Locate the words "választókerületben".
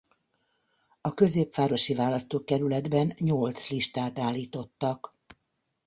1.95-3.13